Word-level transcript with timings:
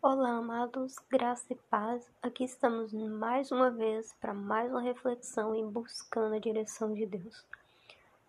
Olá, 0.00 0.36
amados, 0.36 0.94
graça 1.10 1.52
e 1.52 1.56
paz. 1.56 2.08
Aqui 2.22 2.44
estamos 2.44 2.92
mais 2.92 3.50
uma 3.50 3.68
vez 3.68 4.14
para 4.20 4.32
mais 4.32 4.70
uma 4.70 4.80
reflexão 4.80 5.56
em 5.56 5.68
buscando 5.68 6.36
a 6.36 6.38
direção 6.38 6.94
de 6.94 7.04
Deus. 7.04 7.44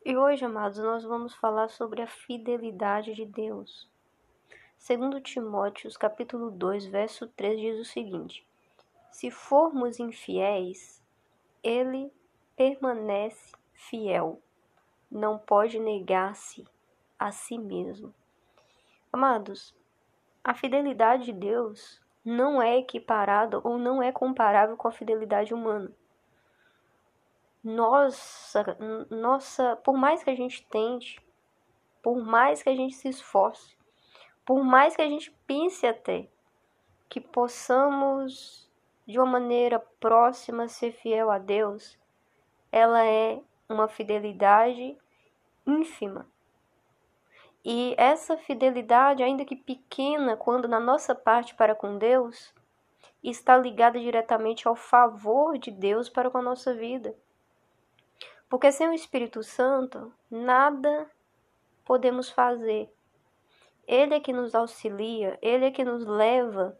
E 0.03 0.17
hoje, 0.17 0.43
amados, 0.43 0.79
nós 0.79 1.03
vamos 1.03 1.35
falar 1.35 1.69
sobre 1.69 2.01
a 2.01 2.07
fidelidade 2.07 3.13
de 3.13 3.23
Deus. 3.23 3.87
Segundo 4.79 5.21
Timóteos, 5.21 5.95
capítulo 5.95 6.49
2, 6.49 6.87
verso 6.87 7.27
3 7.27 7.59
diz 7.59 7.79
o 7.79 7.85
seguinte: 7.85 8.43
Se 9.11 9.29
formos 9.29 9.99
infiéis, 9.99 10.99
ele 11.61 12.11
permanece 12.55 13.53
fiel. 13.73 14.41
Não 15.09 15.37
pode 15.37 15.79
negar-se 15.79 16.65
a 17.19 17.31
si 17.31 17.59
mesmo. 17.59 18.11
Amados, 19.13 19.77
a 20.49 20.53
fidelidade 20.55 21.25
de 21.25 21.33
Deus 21.33 22.01
não 22.25 22.59
é 22.59 22.79
equiparada 22.79 23.61
ou 23.63 23.77
não 23.77 24.01
é 24.01 24.11
comparável 24.11 24.75
com 24.75 24.87
a 24.87 24.91
fidelidade 24.91 25.53
humana. 25.53 25.91
Nossa, 27.63 28.75
nossa, 29.11 29.75
por 29.75 29.95
mais 29.95 30.23
que 30.23 30.31
a 30.31 30.35
gente 30.35 30.65
tente, 30.65 31.21
por 32.01 32.17
mais 32.25 32.63
que 32.63 32.69
a 32.69 32.75
gente 32.75 32.95
se 32.95 33.07
esforce, 33.07 33.77
por 34.43 34.63
mais 34.63 34.95
que 34.95 35.03
a 35.03 35.07
gente 35.07 35.29
pense 35.45 35.85
até 35.85 36.27
que 37.07 37.21
possamos 37.21 38.67
de 39.05 39.19
uma 39.19 39.27
maneira 39.27 39.77
próxima 39.99 40.67
ser 40.67 40.93
fiel 40.93 41.29
a 41.29 41.37
Deus, 41.37 41.95
ela 42.71 43.05
é 43.05 43.39
uma 43.69 43.87
fidelidade 43.87 44.97
ínfima. 45.63 46.25
E 47.63 47.93
essa 47.97 48.37
fidelidade, 48.37 49.21
ainda 49.21 49.43
que 49.43 49.55
pequena, 49.55 50.37
quando 50.37 50.67
na 50.67 50.79
nossa 50.79 51.13
parte 51.13 51.53
para 51.55 51.75
com 51.75 51.97
Deus, 51.97 52.53
está 53.21 53.57
ligada 53.57 53.99
diretamente 53.99 54.67
ao 54.67 54.75
favor 54.75 55.57
de 55.57 55.69
Deus 55.69 56.07
para 56.07 56.29
com 56.29 56.37
a 56.37 56.41
nossa 56.41 56.73
vida. 56.73 57.13
Porque 58.47 58.71
sem 58.71 58.87
o 58.87 58.93
Espírito 58.93 59.43
Santo, 59.43 60.11
nada 60.31 61.11
podemos 61.83 62.29
fazer. 62.29 62.91
Ele 63.85 64.15
é 64.15 64.19
que 64.19 64.31
nos 64.31 64.55
auxilia, 64.55 65.37
ele 65.41 65.65
é 65.65 65.71
que 65.71 65.83
nos 65.83 66.05
leva 66.05 66.79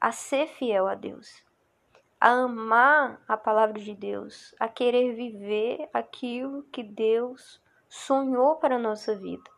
a 0.00 0.10
ser 0.10 0.48
fiel 0.48 0.88
a 0.88 0.94
Deus, 0.94 1.44
a 2.20 2.30
amar 2.30 3.22
a 3.28 3.36
palavra 3.36 3.78
de 3.78 3.94
Deus, 3.94 4.54
a 4.58 4.66
querer 4.66 5.14
viver 5.14 5.88
aquilo 5.92 6.64
que 6.64 6.82
Deus 6.82 7.62
sonhou 7.88 8.56
para 8.56 8.76
a 8.76 8.78
nossa 8.78 9.14
vida 9.14 9.50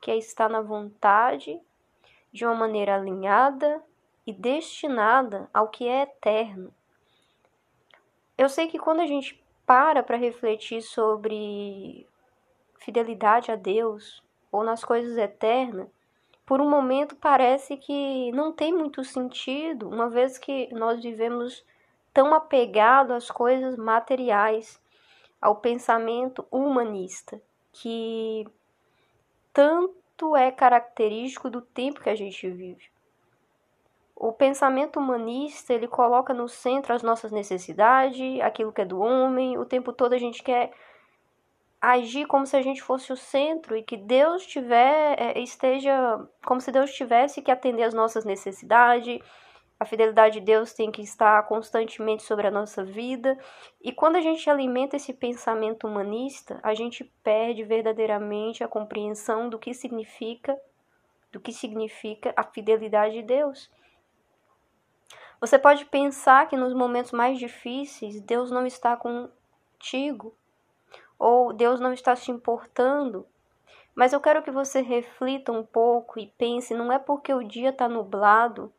que 0.00 0.10
é 0.10 0.16
estar 0.16 0.48
na 0.48 0.60
vontade 0.60 1.60
de 2.32 2.44
uma 2.44 2.54
maneira 2.54 2.96
alinhada 2.96 3.82
e 4.26 4.32
destinada 4.32 5.48
ao 5.52 5.68
que 5.68 5.88
é 5.88 6.02
eterno. 6.02 6.72
Eu 8.36 8.48
sei 8.48 8.68
que 8.68 8.78
quando 8.78 9.00
a 9.00 9.06
gente 9.06 9.42
para 9.66 10.02
para 10.02 10.16
refletir 10.16 10.80
sobre 10.82 12.06
fidelidade 12.78 13.50
a 13.50 13.56
Deus 13.56 14.22
ou 14.50 14.62
nas 14.62 14.84
coisas 14.84 15.16
eternas, 15.18 15.88
por 16.46 16.60
um 16.60 16.70
momento 16.70 17.14
parece 17.16 17.76
que 17.76 18.32
não 18.32 18.52
tem 18.52 18.72
muito 18.72 19.04
sentido, 19.04 19.88
uma 19.88 20.08
vez 20.08 20.38
que 20.38 20.72
nós 20.72 21.02
vivemos 21.02 21.62
tão 22.14 22.34
apegado 22.34 23.12
às 23.12 23.30
coisas 23.30 23.76
materiais, 23.76 24.80
ao 25.40 25.56
pensamento 25.56 26.46
humanista, 26.50 27.40
que 27.72 28.46
tanto 29.58 30.36
é 30.36 30.52
característico 30.52 31.50
do 31.50 31.60
tempo 31.60 32.00
que 32.00 32.08
a 32.08 32.14
gente 32.14 32.48
vive. 32.48 32.84
O 34.14 34.32
pensamento 34.32 35.00
humanista, 35.00 35.74
ele 35.74 35.88
coloca 35.88 36.32
no 36.32 36.48
centro 36.48 36.94
as 36.94 37.02
nossas 37.02 37.32
necessidades, 37.32 38.40
aquilo 38.40 38.72
que 38.72 38.82
é 38.82 38.84
do 38.84 39.00
homem, 39.00 39.58
o 39.58 39.64
tempo 39.64 39.92
todo 39.92 40.12
a 40.12 40.18
gente 40.18 40.44
quer 40.44 40.70
agir 41.80 42.24
como 42.26 42.46
se 42.46 42.56
a 42.56 42.62
gente 42.62 42.80
fosse 42.80 43.12
o 43.12 43.16
centro 43.16 43.76
e 43.76 43.82
que 43.82 43.96
Deus 43.96 44.46
tiver, 44.46 45.20
é, 45.20 45.40
esteja 45.40 46.24
como 46.46 46.60
se 46.60 46.70
Deus 46.70 46.92
tivesse 46.92 47.42
que 47.42 47.50
atender 47.50 47.82
às 47.82 47.94
nossas 47.94 48.24
necessidades, 48.24 49.20
a 49.80 49.84
fidelidade 49.84 50.40
de 50.40 50.44
Deus 50.44 50.72
tem 50.72 50.90
que 50.90 51.02
estar 51.02 51.40
constantemente 51.44 52.24
sobre 52.24 52.48
a 52.48 52.50
nossa 52.50 52.84
vida. 52.84 53.38
E 53.80 53.92
quando 53.92 54.16
a 54.16 54.20
gente 54.20 54.50
alimenta 54.50 54.96
esse 54.96 55.12
pensamento 55.12 55.86
humanista, 55.86 56.58
a 56.64 56.74
gente 56.74 57.04
perde 57.22 57.62
verdadeiramente 57.62 58.64
a 58.64 58.68
compreensão 58.68 59.48
do 59.48 59.58
que 59.58 59.72
significa, 59.72 60.58
do 61.30 61.38
que 61.38 61.52
significa 61.52 62.34
a 62.36 62.42
fidelidade 62.42 63.14
de 63.14 63.22
Deus. 63.22 63.70
Você 65.40 65.56
pode 65.56 65.84
pensar 65.84 66.48
que 66.48 66.56
nos 66.56 66.74
momentos 66.74 67.12
mais 67.12 67.38
difíceis 67.38 68.20
Deus 68.20 68.50
não 68.50 68.66
está 68.66 68.96
contigo, 68.96 70.34
ou 71.16 71.52
Deus 71.52 71.78
não 71.78 71.92
está 71.92 72.16
se 72.16 72.32
importando. 72.32 73.24
Mas 73.94 74.12
eu 74.12 74.20
quero 74.20 74.42
que 74.42 74.50
você 74.50 74.80
reflita 74.80 75.52
um 75.52 75.64
pouco 75.64 76.18
e 76.18 76.26
pense: 76.36 76.74
não 76.74 76.90
é 76.92 76.98
porque 76.98 77.32
o 77.32 77.44
dia 77.44 77.70
está 77.70 77.88
nublado 77.88 78.72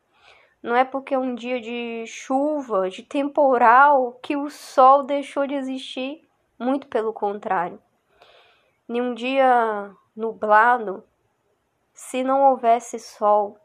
não 0.62 0.76
é 0.76 0.84
porque 0.84 1.14
é 1.14 1.18
um 1.18 1.34
dia 1.34 1.60
de 1.60 2.04
chuva, 2.06 2.90
de 2.90 3.02
temporal, 3.02 4.18
que 4.22 4.36
o 4.36 4.50
sol 4.50 5.02
deixou 5.02 5.46
de 5.46 5.54
existir. 5.54 6.28
Muito 6.58 6.86
pelo 6.88 7.12
contrário. 7.12 7.80
Em 8.86 9.00
um 9.00 9.14
dia 9.14 9.90
nublado, 10.14 11.02
se 11.94 12.22
não 12.22 12.50
houvesse 12.50 12.98
sol, 12.98 13.58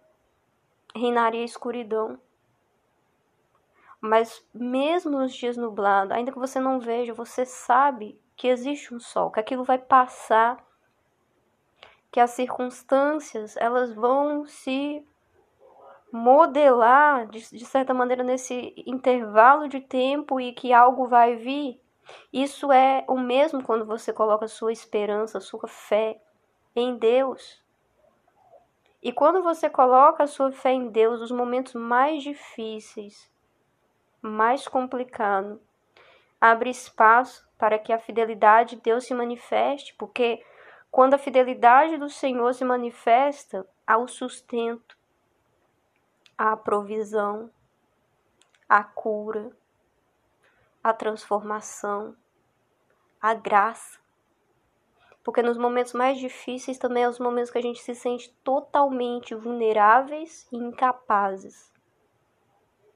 reinaria 0.95 1.43
escuridão. 1.43 2.17
Mas 3.99 4.45
mesmo 4.53 5.19
nos 5.19 5.33
dias 5.33 5.57
nublados, 5.57 6.15
ainda 6.15 6.31
que 6.31 6.39
você 6.39 6.59
não 6.59 6.79
veja, 6.79 7.13
você 7.13 7.45
sabe 7.45 8.17
que 8.37 8.47
existe 8.47 8.93
um 8.93 8.99
sol, 8.99 9.31
que 9.31 9.39
aquilo 9.39 9.63
vai 9.65 9.77
passar, 9.77 10.63
que 12.11 12.19
as 12.19 12.31
circunstâncias 12.31 13.57
elas 13.57 13.93
vão 13.93 14.45
se 14.45 15.05
modelar, 16.15 17.27
de, 17.27 17.39
de 17.49 17.65
certa 17.65 17.93
maneira, 17.93 18.23
nesse 18.23 18.73
intervalo 18.87 19.67
de 19.67 19.81
tempo 19.81 20.39
e 20.39 20.53
que 20.53 20.71
algo 20.71 21.07
vai 21.07 21.35
vir. 21.35 21.79
Isso 22.31 22.71
é 22.71 23.03
o 23.07 23.19
mesmo 23.19 23.61
quando 23.61 23.85
você 23.85 24.13
coloca 24.13 24.47
sua 24.47 24.71
esperança, 24.71 25.39
sua 25.39 25.67
fé 25.67 26.21
em 26.75 26.97
Deus. 26.97 27.61
E 29.01 29.11
quando 29.11 29.43
você 29.43 29.69
coloca 29.69 30.23
a 30.23 30.27
sua 30.27 30.51
fé 30.51 30.71
em 30.71 30.89
Deus, 30.89 31.21
os 31.21 31.31
momentos 31.31 31.73
mais 31.73 32.23
difíceis, 32.23 33.29
mais 34.21 34.67
complicados, 34.67 35.59
abre 36.39 36.69
espaço 36.69 37.47
para 37.57 37.77
que 37.77 37.91
a 37.91 37.99
fidelidade 37.99 38.75
de 38.75 38.81
Deus 38.81 39.05
se 39.05 39.13
manifeste, 39.13 39.93
porque 39.95 40.43
quando 40.89 41.13
a 41.13 41.19
fidelidade 41.19 41.97
do 41.97 42.09
Senhor 42.09 42.53
se 42.53 42.63
manifesta, 42.63 43.67
há 43.85 43.97
o 43.97 44.07
sustento, 44.07 44.94
a 46.37 46.57
provisão, 46.57 47.49
a 48.67 48.83
cura, 48.83 49.51
a 50.83 50.91
transformação, 50.91 52.15
a 53.21 53.33
graça. 53.33 53.99
Porque 55.23 55.41
nos 55.41 55.57
momentos 55.57 55.93
mais 55.93 56.19
difíceis 56.19 56.77
também 56.77 57.03
é 57.03 57.09
os 57.09 57.19
momentos 57.19 57.49
que 57.49 57.57
a 57.57 57.61
gente 57.61 57.81
se 57.81 57.95
sente 57.95 58.29
totalmente 58.43 59.33
vulneráveis 59.33 60.47
e 60.51 60.57
incapazes. 60.57 61.73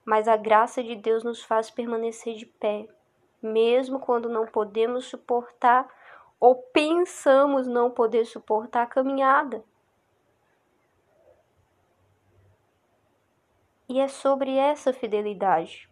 Mas 0.05 0.27
a 0.27 0.35
graça 0.35 0.83
de 0.83 0.95
Deus 0.95 1.23
nos 1.23 1.41
faz 1.41 1.71
permanecer 1.71 2.35
de 2.35 2.45
pé, 2.45 2.87
mesmo 3.41 3.99
quando 3.99 4.27
não 4.27 4.45
podemos 4.45 5.05
suportar 5.05 5.87
ou 6.39 6.55
pensamos 6.55 7.67
não 7.67 7.89
poder 7.89 8.25
suportar 8.25 8.83
a 8.83 8.87
caminhada. 8.87 9.63
E 13.89 13.99
é 13.99 14.07
sobre 14.07 14.55
essa 14.55 14.93
fidelidade. 14.93 15.89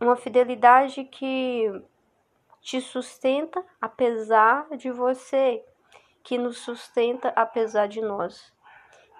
Uma 0.00 0.16
fidelidade 0.16 1.04
que 1.04 1.70
te 2.62 2.80
sustenta 2.80 3.64
apesar 3.80 4.66
de 4.76 4.90
você, 4.90 5.64
que 6.24 6.36
nos 6.36 6.58
sustenta 6.58 7.28
apesar 7.36 7.86
de 7.86 8.00
nós. 8.00 8.52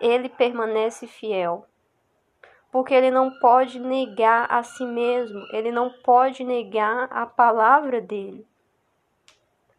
Ele 0.01 0.29
permanece 0.29 1.07
fiel, 1.07 1.67
porque 2.73 2.93
ele 2.93 3.11
não 3.11 3.39
pode 3.39 3.79
negar 3.79 4.51
a 4.51 4.63
si 4.63 4.85
mesmo, 4.85 5.47
ele 5.53 5.71
não 5.71 5.91
pode 6.03 6.43
negar 6.43 7.09
a 7.13 7.25
palavra 7.27 8.01
dele. 8.01 8.45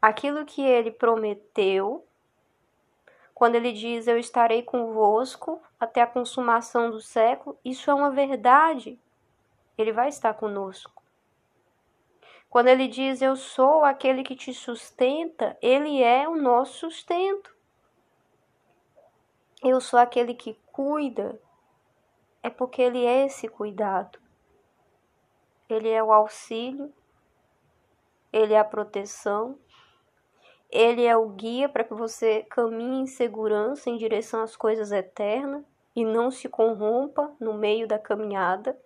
Aquilo 0.01 0.45
que 0.45 0.61
ele 0.61 0.91
prometeu, 0.91 2.06
quando 3.37 3.53
ele 3.53 3.71
diz 3.71 4.07
eu 4.07 4.17
estarei 4.17 4.63
convosco 4.63 5.61
até 5.79 6.01
a 6.01 6.07
consumação 6.07 6.89
do 6.89 6.99
século, 6.99 7.55
isso 7.63 7.91
é 7.91 7.93
uma 7.93 8.09
verdade. 8.09 8.99
Ele 9.77 9.91
vai 9.91 10.09
estar 10.09 10.33
conosco. 10.33 11.03
Quando 12.49 12.69
ele 12.69 12.87
diz 12.87 13.21
eu 13.21 13.35
sou 13.35 13.85
aquele 13.85 14.23
que 14.23 14.35
te 14.35 14.51
sustenta, 14.55 15.55
ele 15.61 16.01
é 16.01 16.27
o 16.27 16.35
nosso 16.35 16.89
sustento. 16.89 17.55
Eu 19.63 19.79
sou 19.79 19.99
aquele 19.99 20.33
que 20.33 20.59
cuida 20.71 21.39
é 22.41 22.49
porque 22.49 22.81
Ele 22.81 23.05
é 23.05 23.27
esse 23.27 23.47
cuidado. 23.47 24.17
Ele 25.69 25.89
é 25.89 26.01
o 26.01 26.11
auxílio, 26.11 26.91
Ele 28.33 28.55
é 28.55 28.59
a 28.59 28.65
proteção, 28.65 29.59
Ele 30.69 31.05
é 31.05 31.15
o 31.15 31.29
guia 31.29 31.69
para 31.69 31.83
que 31.83 31.93
você 31.93 32.43
caminhe 32.43 33.01
em 33.01 33.07
segurança 33.07 33.89
em 33.89 33.97
direção 33.97 34.41
às 34.41 34.55
coisas 34.55 34.91
eternas 34.91 35.63
e 35.95 36.03
não 36.03 36.29
se 36.29 36.49
corrompa 36.49 37.33
no 37.39 37.53
meio 37.53 37.87
da 37.87 37.97
caminhada 37.97 38.79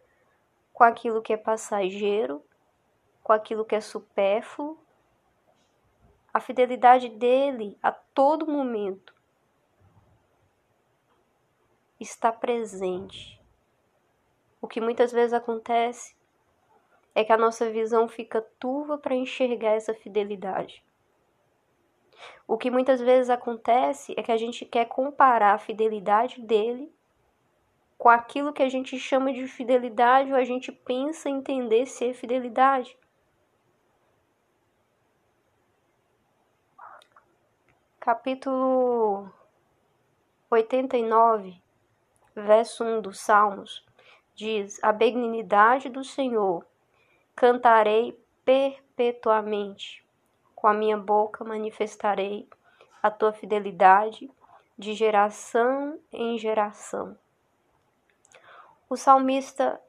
com 0.72 0.84
aquilo 0.84 1.22
que 1.22 1.34
é 1.34 1.38
passageiro, 1.38 2.44
com 3.24 3.34
aquilo 3.34 3.66
que 3.66 3.76
é 3.76 3.82
supérfluo. 3.82 4.78
A 6.34 6.40
fidelidade 6.40 7.10
dele 7.10 7.78
a 7.82 7.92
todo 7.92 8.48
momento 8.48 9.14
está 12.00 12.32
presente. 12.32 13.42
O 14.62 14.68
que 14.68 14.80
muitas 14.80 15.12
vezes 15.12 15.34
acontece 15.34 16.16
é 17.14 17.24
que 17.24 17.34
a 17.34 17.38
nossa 17.38 17.70
visão 17.70 18.08
fica 18.08 18.42
turva 18.60 18.98
para 18.98 19.16
enxergar 19.16 19.72
essa 19.72 19.94
fidelidade. 19.94 20.84
O 22.48 22.58
que 22.58 22.72
muitas 22.72 23.00
vezes 23.00 23.30
acontece 23.30 24.14
é 24.18 24.24
que 24.24 24.32
a 24.32 24.38
gente 24.38 24.66
quer 24.66 24.86
comparar 24.86 25.54
a 25.54 25.58
fidelidade 25.58 26.42
dele 26.42 26.94
com 27.98 28.10
aquilo 28.10 28.52
que 28.52 28.64
a 28.64 28.70
gente 28.70 28.98
chama 28.98 29.32
de 29.32 29.48
fidelidade 29.48 30.32
ou 30.32 30.38
a 30.38 30.44
gente 30.44 30.72
pensa 30.72 31.30
entender 31.30 31.86
se 31.86 32.10
é 32.10 32.14
fidelidade. 32.14 32.98
Capítulo 38.00 39.32
89, 40.50 41.62
verso 42.36 42.84
1 42.84 43.02
dos 43.02 43.20
Salmos, 43.20 43.86
diz: 44.34 44.84
A 44.84 44.92
benignidade 44.92 45.88
do 45.88 46.04
Senhor 46.04 46.66
cantarei 47.36 48.20
perpetuamente, 48.44 50.04
com 50.62 50.68
a 50.68 50.74
minha 50.76 50.96
boca 50.96 51.44
manifestarei 51.44 52.48
a 53.02 53.10
tua 53.10 53.34
fidelidade 53.34 54.30
de 54.78 54.94
geração 54.94 56.00
em 56.14 56.38
geração. 56.38 57.18
O 58.88 58.96
salmista 58.96 59.82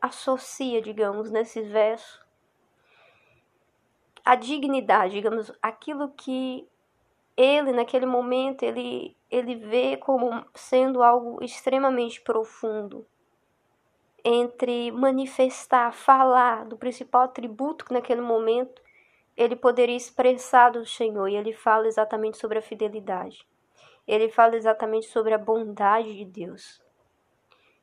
associa, 0.00 0.80
digamos, 0.80 1.32
nesse 1.32 1.62
verso, 1.62 2.24
a 4.24 4.36
dignidade, 4.36 5.14
digamos, 5.14 5.50
aquilo 5.60 6.10
que 6.10 6.68
ele 7.36 7.72
naquele 7.72 8.06
momento 8.06 8.62
ele 8.62 9.16
ele 9.28 9.56
vê 9.56 9.96
como 9.96 10.46
sendo 10.54 11.02
algo 11.02 11.42
extremamente 11.42 12.20
profundo 12.20 13.04
entre 14.24 14.90
manifestar, 14.92 15.92
falar 15.92 16.64
do 16.64 16.76
principal 16.76 17.22
atributo 17.22 17.84
que 17.84 17.92
naquele 17.92 18.20
momento 18.20 18.85
ele 19.36 19.54
poderia 19.54 19.96
expressar 19.96 20.70
do 20.70 20.86
Senhor, 20.86 21.28
e 21.28 21.36
ele 21.36 21.52
fala 21.52 21.86
exatamente 21.86 22.38
sobre 22.38 22.58
a 22.58 22.62
fidelidade. 22.62 23.46
Ele 24.06 24.28
fala 24.28 24.56
exatamente 24.56 25.06
sobre 25.06 25.34
a 25.34 25.38
bondade 25.38 26.16
de 26.16 26.24
Deus. 26.24 26.80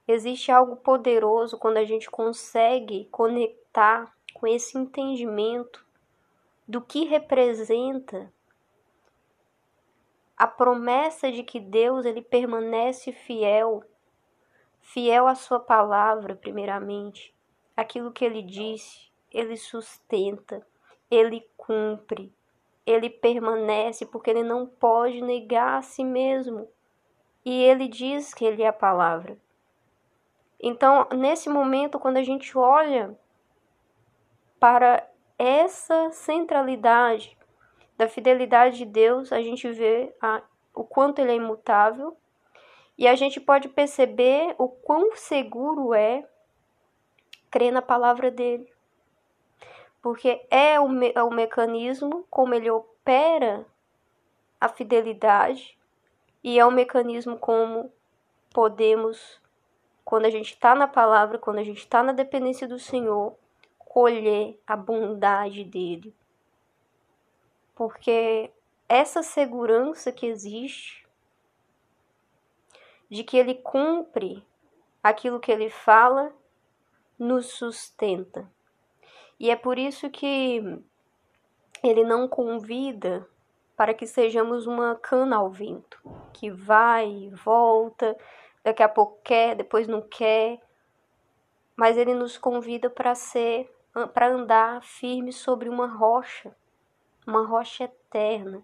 Existe 0.08 0.52
algo 0.52 0.78
poderoso 0.78 1.58
quando 1.58 1.78
a 1.78 1.86
gente 1.86 2.10
consegue 2.10 3.06
conectar 3.12 4.14
com 4.34 4.48
esse 4.48 4.78
entendimento 4.78 5.86
do 6.68 6.82
que 6.82 7.06
representa 7.06 8.32
a 10.36 10.48
promessa 10.48 11.32
de 11.32 11.44
que 11.44 11.60
Deus 11.60 12.06
ele 12.06 12.22
permanece 12.22 13.12
fiel, 13.12 13.84
fiel 14.82 15.28
à 15.28 15.36
sua 15.36 15.60
palavra, 15.60 16.36
primeiramente. 16.36 17.34
Aquilo 17.76 18.12
que 18.12 18.26
ele 18.26 18.42
disse, 18.42 19.12
ele 19.32 19.56
sustenta, 19.56 20.66
ele 21.14 21.48
cumpre, 21.58 22.34
ele 22.86 23.10
permanece 23.10 24.06
porque 24.06 24.30
ele 24.30 24.44
não 24.44 24.66
pode 24.66 25.22
negar 25.22 25.78
a 25.78 25.82
si 25.82 26.04
mesmo. 26.04 26.68
E 27.46 27.64
ele 27.64 27.88
diz 27.88 28.34
que 28.34 28.46
ele 28.46 28.64
é 28.64 28.68
a 28.68 28.74
palavra. 28.74 29.38
Então, 30.60 31.08
nesse 31.14 31.50
momento, 31.50 32.00
quando 32.00 32.18
a 32.18 32.24
gente 32.24 32.58
olha 32.58 33.18
para 34.60 35.06
essa 35.38 36.10
centralidade 36.12 37.38
da 37.98 38.08
fidelidade 38.08 38.78
de 38.78 38.86
Deus, 38.86 39.32
a 39.34 39.42
gente 39.42 39.70
vê 39.70 40.16
a, 40.22 40.42
o 40.74 40.84
quanto 40.84 41.20
ele 41.20 41.34
é 41.34 41.36
imutável 41.36 42.16
e 42.98 43.08
a 43.08 43.16
gente 43.16 43.42
pode 43.42 43.68
perceber 43.70 44.56
o 44.58 44.70
quão 44.70 45.16
seguro 45.16 45.94
é 45.94 46.26
crer 47.52 47.72
na 47.72 47.82
palavra 47.82 48.32
dele. 48.32 48.73
Porque 50.04 50.46
é 50.52 50.78
o, 50.82 50.90
me, 50.90 51.14
é 51.16 51.24
o 51.24 51.32
mecanismo 51.32 52.28
como 52.30 52.54
ele 52.54 52.70
opera 52.70 53.66
a 54.60 54.68
fidelidade 54.68 55.80
e 56.44 56.60
é 56.60 56.66
o 56.66 56.72
mecanismo 56.72 57.40
como 57.40 57.90
podemos 58.54 59.42
quando 60.04 60.26
a 60.26 60.30
gente 60.30 60.54
está 60.54 60.76
na 60.76 60.90
palavra, 60.90 61.40
quando 61.40 61.60
a 61.60 61.64
gente 61.64 61.78
está 61.78 62.04
na 62.04 62.12
dependência 62.12 62.68
do 62.68 62.78
Senhor, 62.78 63.38
colher 63.80 64.62
a 64.68 64.76
bondade 64.76 65.64
dele. 65.64 66.14
Porque 67.74 68.52
essa 68.90 69.24
segurança 69.24 70.12
que 70.12 70.26
existe 70.26 71.08
de 73.10 73.24
que 73.24 73.38
ele 73.38 73.56
cumpre 73.56 74.46
aquilo 75.02 75.40
que 75.40 75.52
ele 75.52 75.70
fala 75.70 76.34
nos 77.18 77.46
sustenta. 77.54 78.52
E 79.40 79.50
é 79.50 79.56
por 79.56 79.78
isso 79.78 80.10
que 80.10 80.62
ele 81.84 82.04
não 82.04 82.28
convida 82.28 83.28
para 83.76 83.94
que 83.94 84.06
sejamos 84.06 84.68
uma 84.68 84.96
cana 84.96 85.38
ao 85.38 85.50
vento, 85.50 86.00
que 86.32 86.50
vai 86.50 87.30
volta, 87.34 88.16
daqui 88.64 88.82
a 88.84 88.90
pouco 88.90 89.20
quer, 89.24 89.56
depois 89.56 89.88
não 89.88 90.02
quer. 90.02 90.62
Mas 91.76 91.98
ele 91.98 92.14
nos 92.14 92.38
convida 92.38 92.90
para 92.90 93.16
ser, 93.16 93.70
para 94.14 94.30
andar 94.30 94.84
firme 94.84 95.34
sobre 95.34 95.68
uma 95.68 95.88
rocha, 95.88 96.56
uma 97.26 97.46
rocha 97.46 97.86
eterna, 97.86 98.64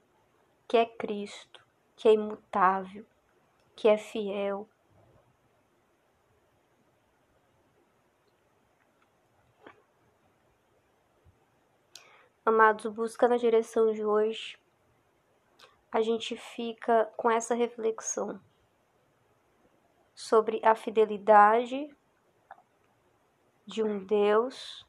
que 0.67 0.77
é 0.77 0.85
Cristo, 0.85 1.59
que 1.95 2.07
é 2.07 2.13
imutável, 2.13 3.05
que 3.75 3.87
é 3.89 3.97
fiel. 3.97 4.67
Amados, 12.49 12.91
busca 12.91 13.27
na 13.27 13.37
direção 13.37 13.93
de 13.93 14.03
hoje, 14.03 14.57
a 15.91 16.01
gente 16.01 16.35
fica 16.35 17.05
com 17.15 17.29
essa 17.29 17.53
reflexão 17.53 18.41
sobre 20.15 20.59
a 20.63 20.73
fidelidade 20.73 21.95
de 23.67 23.83
um 23.83 24.03
Deus 24.03 24.83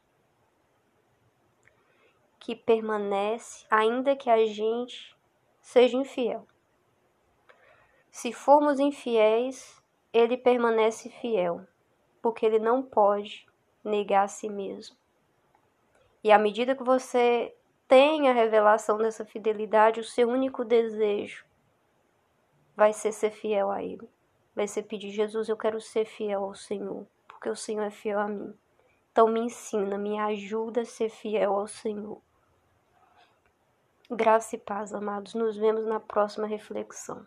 que 2.39 2.57
permanece, 2.57 3.67
ainda 3.69 4.17
que 4.17 4.31
a 4.31 4.47
gente 4.47 5.15
seja 5.61 5.99
infiel. 5.99 6.49
Se 8.11 8.33
formos 8.33 8.81
infiéis, 8.81 9.83
ele 10.15 10.39
permanece 10.39 11.11
fiel, 11.11 11.67
porque 12.23 12.47
ele 12.47 12.59
não 12.59 12.83
pode 12.83 13.47
negar 13.85 14.25
a 14.25 14.29
si 14.29 14.49
mesmo. 14.49 15.00
E 16.23 16.31
à 16.31 16.39
medida 16.39 16.77
que 16.77 16.83
você 16.83 17.55
tem 17.89 18.29
a 18.29 18.33
revelação 18.33 18.99
dessa 18.99 19.25
fidelidade, 19.25 20.01
o 20.01 20.05
seu 20.05 20.29
único 20.29 20.65
desejo 20.65 21.45
vai 22.77 22.93
ser 22.93 23.13
ser 23.13 23.31
fiel 23.31 23.71
a 23.71 23.83
ele 23.83 24.09
vai 24.55 24.67
ser 24.67 24.83
pedir: 24.83 25.11
Jesus, 25.11 25.49
eu 25.49 25.57
quero 25.57 25.81
ser 25.81 26.05
fiel 26.05 26.45
ao 26.45 26.55
Senhor, 26.55 27.07
porque 27.27 27.49
o 27.49 27.57
Senhor 27.57 27.83
é 27.83 27.91
fiel 27.91 28.21
a 28.21 28.29
mim. 28.29 28.55
Então 29.11 29.27
me 29.27 29.41
ensina, 29.41 29.99
me 29.99 30.19
ajuda 30.19 30.83
a 30.83 30.85
ser 30.85 31.09
fiel 31.09 31.55
ao 31.55 31.67
Senhor. 31.67 32.21
Graça 34.11 34.57
e 34.57 34.59
paz, 34.59 34.93
amados. 34.93 35.35
Nos 35.35 35.57
vemos 35.57 35.87
na 35.87 36.01
próxima 36.01 36.47
reflexão. 36.47 37.27